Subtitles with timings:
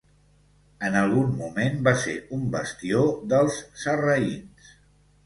[0.87, 3.03] En algun moment va ser un bastió
[3.35, 4.73] dels sarraïns.